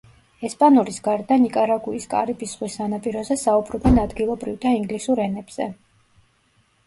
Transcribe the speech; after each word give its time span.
ესპანურის 0.47 0.95
გარდა 1.07 1.35
ნიკარაგუის 1.41 2.07
კარიბის 2.13 2.55
ზღვის 2.55 2.77
სანაპიროზე 2.79 3.37
საუბრობენ 3.41 4.01
ადგილობრივ 4.05 4.55
და 4.63 4.71
ინგლისურ 4.79 5.21
ენებზე. 5.27 5.69